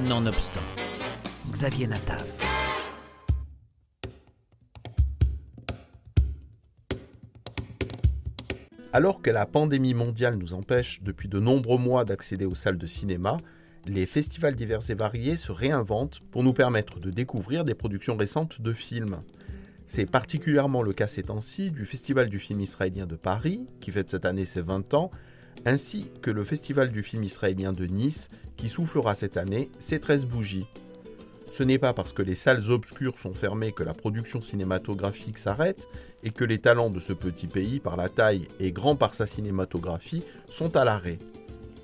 Nonobstant, 0.00 0.62
Xavier 1.50 1.86
Natav. 1.86 2.24
Alors 8.92 9.22
que 9.22 9.30
la 9.30 9.46
pandémie 9.46 9.94
mondiale 9.94 10.36
nous 10.36 10.54
empêche 10.54 11.02
depuis 11.02 11.28
de 11.28 11.38
nombreux 11.38 11.78
mois 11.78 12.04
d'accéder 12.04 12.46
aux 12.46 12.54
salles 12.54 12.78
de 12.78 12.86
cinéma, 12.86 13.36
les 13.86 14.06
festivals 14.06 14.56
divers 14.56 14.90
et 14.90 14.94
variés 14.94 15.36
se 15.36 15.52
réinventent 15.52 16.20
pour 16.30 16.42
nous 16.42 16.54
permettre 16.54 16.98
de 16.98 17.10
découvrir 17.10 17.64
des 17.64 17.74
productions 17.74 18.16
récentes 18.16 18.60
de 18.60 18.72
films. 18.72 19.22
C'est 19.86 20.10
particulièrement 20.10 20.82
le 20.82 20.94
cas 20.94 21.06
ces 21.06 21.24
temps-ci 21.24 21.70
du 21.70 21.84
Festival 21.84 22.28
du 22.28 22.38
film 22.38 22.60
israélien 22.60 23.06
de 23.06 23.16
Paris, 23.16 23.66
qui 23.80 23.92
fête 23.92 24.10
cette 24.10 24.24
année 24.24 24.46
ses 24.46 24.62
20 24.62 24.94
ans, 24.94 25.10
ainsi 25.64 26.10
que 26.22 26.30
le 26.30 26.44
Festival 26.44 26.90
du 26.90 27.02
film 27.02 27.24
israélien 27.24 27.72
de 27.72 27.86
Nice, 27.86 28.30
qui 28.56 28.68
soufflera 28.68 29.14
cette 29.14 29.36
année 29.36 29.70
ses 29.78 30.00
13 30.00 30.26
bougies. 30.26 30.66
Ce 31.52 31.62
n'est 31.62 31.78
pas 31.78 31.92
parce 31.92 32.14
que 32.14 32.22
les 32.22 32.34
salles 32.34 32.70
obscures 32.70 33.18
sont 33.18 33.34
fermées 33.34 33.72
que 33.72 33.82
la 33.82 33.92
production 33.92 34.40
cinématographique 34.40 35.36
s'arrête 35.36 35.86
et 36.24 36.30
que 36.30 36.44
les 36.44 36.58
talents 36.58 36.88
de 36.88 36.98
ce 36.98 37.12
petit 37.12 37.46
pays, 37.46 37.78
par 37.78 37.96
la 37.96 38.08
taille 38.08 38.48
et 38.58 38.72
grand 38.72 38.96
par 38.96 39.14
sa 39.14 39.26
cinématographie, 39.26 40.24
sont 40.48 40.76
à 40.76 40.84
l'arrêt. 40.84 41.18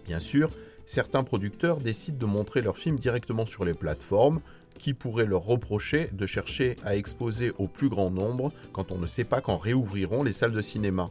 Bien 0.06 0.20
sûr, 0.20 0.50
certains 0.86 1.22
producteurs 1.22 1.77
décident 1.77 2.19
de 2.19 2.32
montrer 2.32 2.62
leurs 2.62 2.78
films 2.78 2.96
directement 2.96 3.44
sur 3.44 3.66
les 3.66 3.74
plateformes, 3.74 4.41
qui 4.78 4.94
pourraient 4.94 5.27
leur 5.27 5.42
reprocher 5.42 6.08
de 6.12 6.27
chercher 6.27 6.77
à 6.84 6.96
exposer 6.96 7.52
au 7.58 7.66
plus 7.69 7.88
grand 7.88 8.10
nombre 8.10 8.52
quand 8.72 8.91
on 8.92 8.98
ne 8.98 9.06
sait 9.06 9.24
pas 9.24 9.41
quand 9.41 9.58
réouvriront 9.58 10.22
les 10.22 10.32
salles 10.32 10.52
de 10.52 10.62
cinéma. 10.62 11.10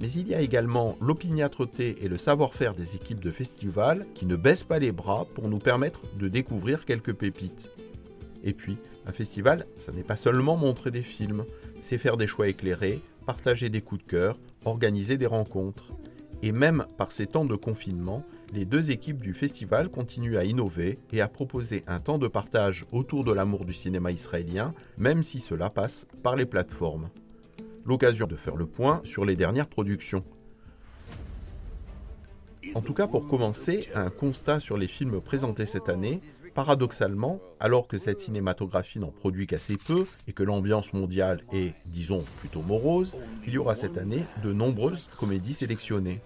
Mais 0.00 0.10
il 0.12 0.28
y 0.28 0.34
a 0.34 0.40
également 0.40 0.96
l'opiniâtreté 1.00 2.04
et 2.04 2.08
le 2.08 2.18
savoir-faire 2.18 2.74
des 2.74 2.96
équipes 2.96 3.20
de 3.20 3.30
festivals 3.30 4.06
qui 4.14 4.26
ne 4.26 4.36
baissent 4.36 4.64
pas 4.64 4.78
les 4.78 4.92
bras 4.92 5.26
pour 5.34 5.48
nous 5.48 5.58
permettre 5.58 6.00
de 6.18 6.28
découvrir 6.28 6.84
quelques 6.84 7.14
pépites. 7.14 7.70
Et 8.44 8.52
puis, 8.52 8.76
un 9.06 9.12
festival, 9.12 9.66
ça 9.78 9.92
n'est 9.92 10.02
pas 10.02 10.16
seulement 10.16 10.56
montrer 10.56 10.90
des 10.90 11.02
films, 11.02 11.44
c'est 11.80 11.98
faire 11.98 12.16
des 12.16 12.26
choix 12.26 12.48
éclairés, 12.48 13.02
partager 13.24 13.70
des 13.70 13.80
coups 13.80 14.04
de 14.04 14.10
cœur, 14.10 14.38
organiser 14.64 15.16
des 15.16 15.26
rencontres. 15.26 15.92
Et 16.42 16.52
même 16.52 16.86
par 16.98 17.12
ces 17.12 17.26
temps 17.26 17.46
de 17.46 17.56
confinement, 17.56 18.22
les 18.52 18.64
deux 18.64 18.90
équipes 18.90 19.22
du 19.22 19.32
festival 19.32 19.88
continuent 19.88 20.36
à 20.36 20.44
innover 20.44 20.98
et 21.12 21.20
à 21.20 21.28
proposer 21.28 21.82
un 21.86 22.00
temps 22.00 22.18
de 22.18 22.28
partage 22.28 22.84
autour 22.92 23.24
de 23.24 23.32
l'amour 23.32 23.64
du 23.64 23.72
cinéma 23.72 24.12
israélien, 24.12 24.74
même 24.98 25.22
si 25.22 25.40
cela 25.40 25.70
passe 25.70 26.06
par 26.22 26.36
les 26.36 26.46
plateformes. 26.46 27.08
L'occasion 27.86 28.26
de 28.26 28.34
faire 28.34 28.56
le 28.56 28.66
point 28.66 29.00
sur 29.04 29.24
les 29.24 29.36
dernières 29.36 29.68
productions. 29.68 30.24
En 32.74 32.80
tout 32.80 32.94
cas, 32.94 33.06
pour 33.06 33.28
commencer, 33.28 33.88
un 33.94 34.10
constat 34.10 34.58
sur 34.58 34.76
les 34.76 34.88
films 34.88 35.20
présentés 35.20 35.66
cette 35.66 35.88
année. 35.88 36.20
Paradoxalement, 36.52 37.38
alors 37.60 37.86
que 37.86 37.96
cette 37.96 38.18
cinématographie 38.18 38.98
n'en 38.98 39.12
produit 39.12 39.46
qu'assez 39.46 39.76
peu 39.76 40.04
et 40.26 40.32
que 40.32 40.42
l'ambiance 40.42 40.94
mondiale 40.94 41.42
est, 41.52 41.74
disons, 41.86 42.24
plutôt 42.40 42.62
morose, 42.62 43.14
il 43.46 43.52
y 43.52 43.58
aura 43.58 43.74
cette 43.74 43.98
année 43.98 44.24
de 44.42 44.52
nombreuses 44.52 45.08
comédies 45.18 45.52
sélectionnées. 45.52 46.20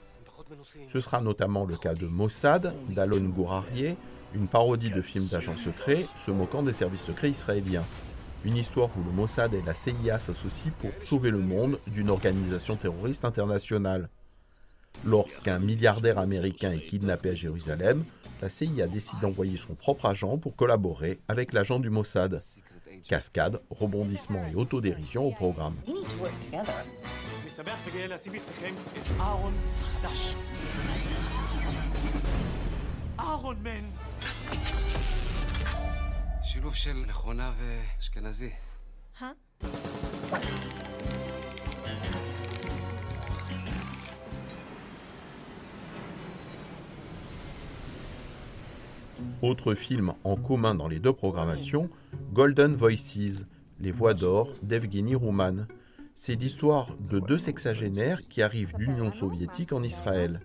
Ce 0.88 1.00
sera 1.00 1.20
notamment 1.20 1.66
le 1.66 1.76
cas 1.76 1.94
de 1.94 2.06
Mossad 2.06 2.72
d'Alon 2.90 3.28
Gourarier, 3.28 3.96
une 4.34 4.48
parodie 4.48 4.90
de 4.90 5.02
film 5.02 5.26
d'agents 5.26 5.56
secrets 5.56 6.04
se 6.16 6.30
moquant 6.30 6.62
des 6.62 6.72
services 6.72 7.04
secrets 7.04 7.30
israéliens. 7.30 7.84
Une 8.44 8.56
histoire 8.56 8.88
où 8.96 9.04
le 9.04 9.12
Mossad 9.12 9.52
et 9.52 9.60
la 9.66 9.74
CIA 9.74 10.18
s'associent 10.18 10.72
pour 10.78 10.90
sauver 11.02 11.30
le 11.30 11.38
monde 11.40 11.78
d'une 11.86 12.08
organisation 12.08 12.76
terroriste 12.76 13.26
internationale. 13.26 14.08
Lorsqu'un 15.04 15.58
milliardaire 15.58 16.18
américain 16.18 16.72
est 16.72 16.86
kidnappé 16.86 17.30
à 17.30 17.34
Jérusalem, 17.34 18.02
la 18.40 18.48
CIA 18.48 18.86
décide 18.86 19.20
d'envoyer 19.20 19.58
son 19.58 19.74
propre 19.74 20.06
agent 20.06 20.38
pour 20.38 20.56
collaborer 20.56 21.20
avec 21.28 21.52
l'agent 21.52 21.80
du 21.80 21.90
Mossad. 21.90 22.40
Cascade, 23.06 23.60
rebondissement 23.70 24.42
et 24.50 24.54
autodérision 24.54 25.26
au 25.26 25.32
programme. 25.32 25.76
Autre 49.42 49.74
film 49.74 50.12
en 50.24 50.34
commun 50.34 50.74
dans 50.74 50.88
les 50.88 50.98
deux 50.98 51.12
programmations, 51.12 51.88
Golden 52.32 52.74
Voices, 52.74 53.46
Les 53.78 53.92
Voix 53.92 54.14
d'Or 54.14 54.52
d'Evgeny 54.64 55.14
Rouman. 55.14 55.68
C'est 56.16 56.34
l'histoire 56.34 56.88
de 56.98 57.20
deux 57.20 57.38
sexagénaires 57.38 58.26
qui 58.28 58.42
arrivent 58.42 58.74
d'Union 58.74 59.12
soviétique 59.12 59.72
en 59.72 59.84
Israël. 59.84 60.40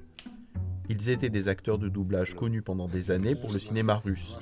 Ils 0.87 1.09
étaient 1.09 1.31
des 1.31 1.47
acteurs 1.47 1.79
de 1.79 1.89
doublage 1.89 2.35
connus 2.35 2.61
pendant 2.61 2.87
des 2.87 3.09
années 3.09 3.33
pour 3.33 3.51
le 3.51 3.57
cinéma 3.57 3.95
russe. 3.95 4.37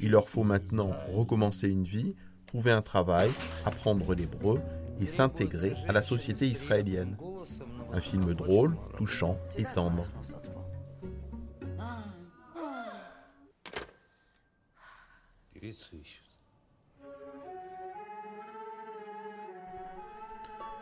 Il 0.00 0.10
leur 0.10 0.28
faut 0.28 0.42
maintenant 0.42 0.90
recommencer 1.12 1.68
une 1.68 1.84
vie, 1.84 2.14
trouver 2.46 2.70
un 2.70 2.82
travail, 2.82 3.30
apprendre 3.64 4.14
l'hébreu 4.14 4.60
et 5.00 5.06
s'intégrer 5.06 5.74
à 5.88 5.92
la 5.92 6.02
société 6.02 6.46
israélienne. 6.46 7.16
Un 7.92 8.00
film 8.00 8.34
drôle, 8.34 8.76
touchant 8.96 9.38
et 9.56 9.64
tendre. 9.64 10.06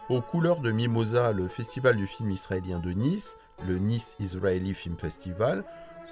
Aux 0.09 0.21
couleurs 0.21 0.61
de 0.61 0.73
Mimosa, 0.73 1.33
le 1.33 1.49
festival 1.49 1.97
du 1.97 2.06
film 2.06 2.31
israélien 2.31 2.81
de 2.81 2.91
Nice, 2.91 3.37
le 3.67 3.79
Nice 3.79 4.17
Israeli 4.19 4.75
Film 4.75 4.99
Festival, 4.99 5.65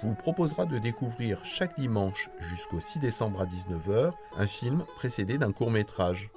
vous 0.03 0.15
proposera 0.15 0.65
de 0.65 0.79
découvrir 0.79 1.43
chaque 1.45 1.79
dimanche 1.79 2.29
jusqu'au 2.49 2.79
6 2.79 2.99
décembre 2.99 3.41
à 3.41 3.45
19h 3.45 4.13
un 4.37 4.47
film 4.47 4.83
précédé 4.95 5.37
d'un 5.37 5.51
court 5.51 5.71
métrage. 5.71 6.29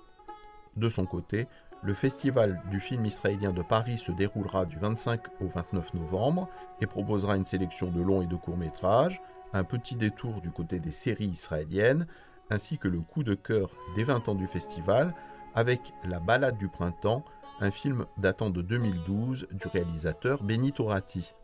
De 0.77 0.89
son 0.89 1.07
côté, 1.07 1.47
le 1.83 1.95
festival 1.95 2.63
du 2.71 2.81
film 2.81 3.05
israélien 3.05 3.53
de 3.53 3.63
Paris 3.63 3.99
se 3.99 4.13
déroulera 4.13 4.65
du 4.65 4.79
25 4.79 5.21
au 5.41 5.49
29 5.49 5.95
novembre 5.95 6.49
et 6.81 6.87
proposera 6.87 7.37
une 7.37 7.47
sélection 7.47 7.91
de 7.91 8.01
longs 8.01 8.23
et 8.23 8.27
de 8.27 8.37
courts 8.37 8.57
métrages, 8.57 9.21
un 9.53 9.65
petit 9.65 9.95
détour 9.95 10.41
du 10.41 10.51
côté 10.51 10.79
des 10.79 10.91
séries 10.91 11.27
israéliennes, 11.27 12.07
ainsi 12.51 12.79
que 12.79 12.89
le 12.89 13.01
coup 13.01 13.23
de 13.23 13.35
cœur 13.35 13.71
des 13.97 14.05
20 14.05 14.29
ans 14.29 14.35
du 14.35 14.47
festival 14.47 15.15
avec 15.55 15.93
La 16.05 16.19
balade 16.19 16.59
du 16.59 16.69
printemps, 16.69 17.25
un 17.61 17.71
film 17.71 18.07
datant 18.19 18.51
de 18.51 18.63
2012 18.63 19.49
du 19.53 19.69
réalisateur 19.69 20.43
Benito 20.43 20.87
Ratti. 20.87 21.35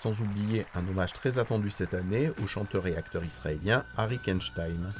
Sans 0.00 0.20
oublier 0.20 0.66
un 0.74 0.86
hommage 0.88 1.12
très 1.12 1.38
attendu 1.38 1.70
cette 1.70 1.94
année 1.94 2.30
au 2.42 2.46
chanteur 2.46 2.86
et 2.86 2.96
acteur 2.96 3.24
israélien 3.24 3.84
Harry 3.96 4.18
Kenstein. 4.18 4.92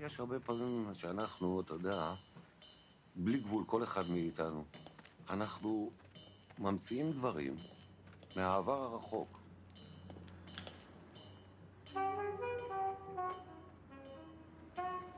יש 0.00 0.20
הרבה 0.20 0.40
פעמים 0.40 0.90
שאנחנו, 0.94 1.60
אתה 1.60 1.74
יודע, 1.74 2.12
בלי 3.16 3.38
גבול, 3.38 3.64
כל 3.66 3.82
אחד 3.82 4.10
מאיתנו, 4.10 4.64
אנחנו 5.29 5.91
ממציאים 6.59 7.11
דברים 7.11 7.55
מהעבר 8.35 8.83
הרחוק. 8.83 9.39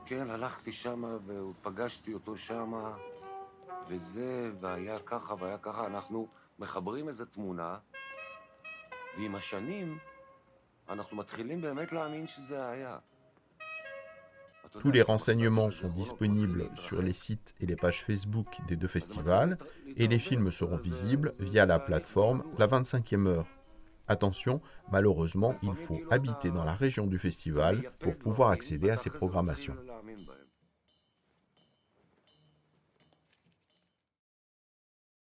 כן, 0.06 0.30
הלכתי 0.30 0.72
שמה 0.72 1.16
ופגשתי 1.26 2.14
אותו 2.14 2.36
שמה, 2.36 2.96
וזה, 3.88 4.50
והיה 4.60 4.98
ככה 4.98 5.34
והיה 5.38 5.58
ככה. 5.58 5.86
אנחנו 5.86 6.28
מחברים 6.58 7.08
איזו 7.08 7.24
תמונה, 7.24 7.78
ועם 9.16 9.34
השנים 9.34 9.98
אנחנו 10.88 11.16
מתחילים 11.16 11.60
באמת 11.60 11.92
להאמין 11.92 12.26
שזה 12.26 12.68
היה. 12.68 12.98
Tous 14.80 14.90
les 14.90 15.02
renseignements 15.02 15.70
sont 15.70 15.88
disponibles 15.88 16.68
sur 16.74 17.02
les 17.02 17.12
sites 17.12 17.54
et 17.60 17.66
les 17.66 17.76
pages 17.76 18.04
Facebook 18.04 18.46
des 18.68 18.76
deux 18.76 18.88
festivals 18.88 19.58
et 19.96 20.06
les 20.06 20.18
films 20.18 20.50
seront 20.50 20.76
visibles 20.76 21.32
via 21.40 21.66
la 21.66 21.78
plateforme 21.78 22.42
La 22.58 22.66
25e 22.66 23.26
heure. 23.26 23.46
Attention, 24.08 24.60
malheureusement, 24.92 25.56
il 25.62 25.76
faut 25.76 26.00
habiter 26.10 26.50
dans 26.50 26.64
la 26.64 26.74
région 26.74 27.06
du 27.06 27.18
festival 27.18 27.90
pour 27.98 28.16
pouvoir 28.16 28.50
accéder 28.50 28.90
à 28.90 28.96
ces 28.96 29.10
programmations. 29.10 29.76